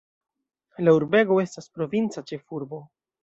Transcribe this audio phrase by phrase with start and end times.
[0.85, 2.81] La urbego estas provinca ĉefurbo.